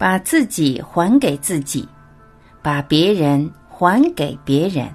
[0.00, 1.86] 把自己还给自己，
[2.62, 4.90] 把别人还给别人。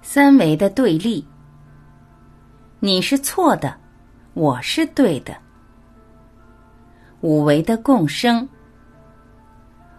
[0.00, 1.22] 三维的对立，
[2.78, 3.78] 你是错的，
[4.32, 5.36] 我是对的。
[7.20, 8.48] 五维的共生，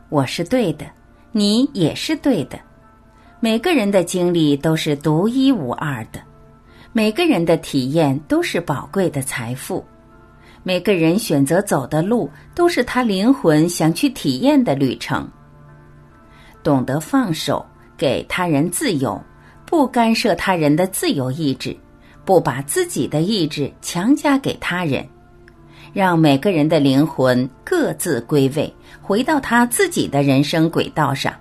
[0.10, 0.88] 我是对的，
[1.32, 2.60] 你也是对的。
[3.44, 6.22] 每个人的经历都是独一无二的，
[6.94, 9.84] 每个人的体验都是宝贵的财富，
[10.62, 15.28] 每个人选择走的路都是他灵魂想去体验的旅程。
[16.62, 17.66] 懂得放手，
[17.98, 19.20] 给他人自由。
[19.66, 21.76] 不干涉他人的自由意志，
[22.24, 25.04] 不把自己的意志强加给他人，
[25.94, 28.72] 让每个人的灵魂各自归位，
[29.02, 31.34] 回到他自己的人生轨道上，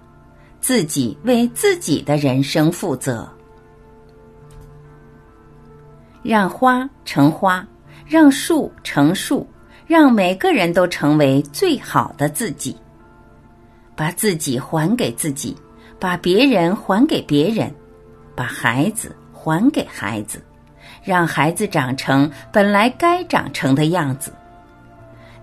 [0.61, 3.29] 自己为自己的人生负责。
[6.23, 7.67] 让花成花，
[8.07, 9.47] 让树成树，
[9.87, 12.77] 让每个人都成为最好的自己。
[13.97, 15.57] 把自己还给自己，
[15.99, 17.73] 把别人还给别人。
[18.35, 20.43] 把孩子还给孩子，
[21.03, 24.33] 让孩子长成本来该长成的样子。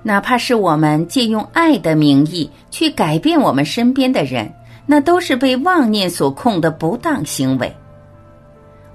[0.02, 4.52] 哪怕是我们借用爱的名义去改变我们身边的人，
[4.88, 7.72] 那都是被妄念所控的不当行为。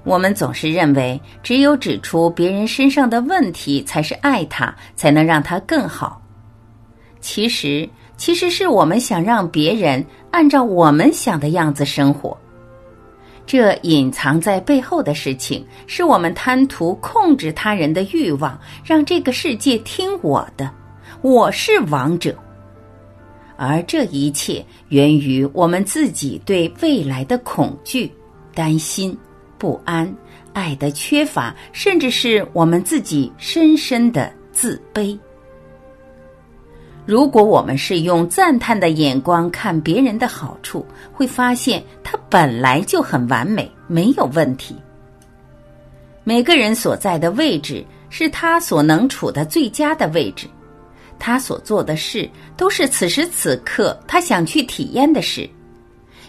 [0.03, 6.21] 我们总是认为，只有指出别人身上的问题才是爱他，才能让他更好。
[7.21, 12.37] 其实，其实是我们想让别人按照我们想的样子生活。
[13.45, 20.69] 这隐藏在背后的事情，是我们贪图控制他人的欲望，让这个世界听我的，
[21.21, 22.35] 我是王者。
[23.57, 28.11] 而这一切源于我们自己对未来的恐惧、
[28.53, 29.17] 担心、
[29.57, 30.13] 不安、
[30.53, 35.17] 爱的缺乏，甚至是我们自己深深的自卑。
[37.05, 44.75] 如果我们是用赞叹的眼光看别人的好处，会发现他本来就很完美，没有问题。
[46.23, 50.47] 每个人所在的位置是他所能处的最佳的位置，
[51.19, 55.49] 他所做的事都是此时此刻他想去体验的事，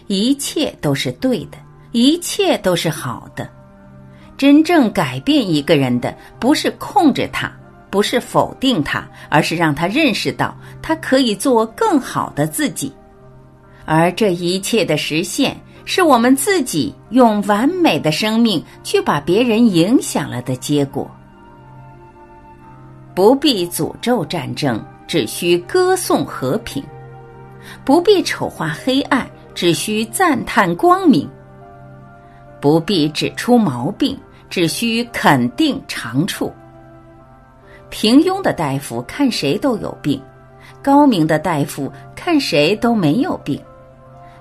[0.07, 1.57] 一切都是对的，
[1.91, 3.49] 一切都是好的。
[4.37, 7.51] 真正改变一个人的，不是控制他。
[7.87, 12.91] 不是否定他，而是让他认识到他可以做更好的自己，
[13.85, 21.09] 而这一切的实现，是我们自己用完美的生命去把别人影响了的结果。
[23.15, 26.83] 不必诅咒战争，只需歌颂和平；
[27.85, 31.25] 不必丑化黑暗，只需赞叹光明；
[32.59, 36.51] 不必指出毛病，只需肯定长处。
[37.89, 40.21] 平庸的大夫看谁都有病，
[40.83, 43.57] 高明的大夫看谁都没有病。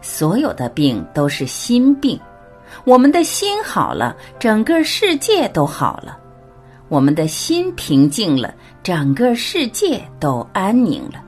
[0.02, 2.18] 所有的病都是心病。
[2.84, 6.18] 我们的心好了，整个世界都好了；
[6.88, 11.22] 我们的心平静了，整个世界都安宁了。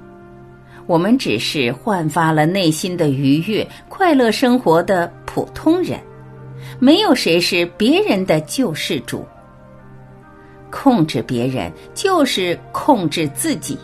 [0.86, 5.98] 我们只是焕发了内心的愉悦、快乐生活的普通人，
[6.78, 9.26] 没有谁是别人的救世主。
[10.70, 13.78] 控制别人就是控制自己，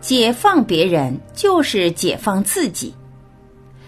[0.00, 2.92] 解放别人就是解放自己。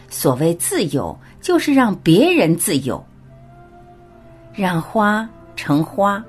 [0.08, 3.04] 所谓自由，就是让别人自由，
[4.54, 6.22] 让花成花，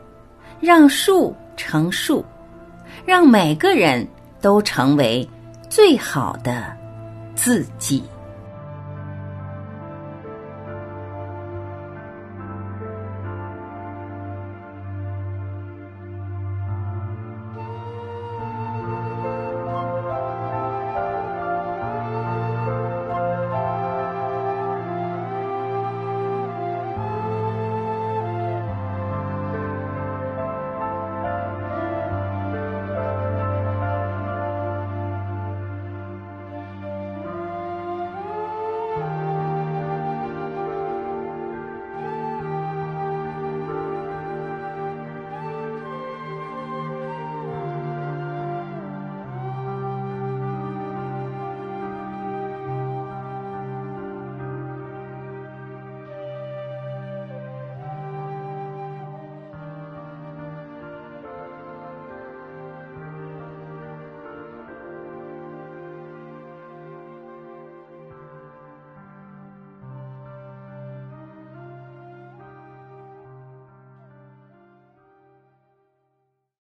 [0.64, 2.24] 让树成树，
[3.06, 4.08] 让每个人
[4.40, 5.28] 都成为
[5.68, 6.74] 最好的
[7.36, 8.02] 自己。